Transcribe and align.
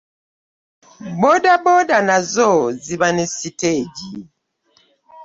Boba 1.19 1.53
boda 1.63 1.97
nazo 2.07 2.49
ziba 2.83 3.07
ne 3.15 3.25
siteegi. 3.35 4.11